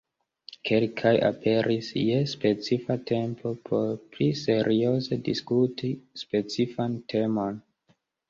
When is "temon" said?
7.15-7.61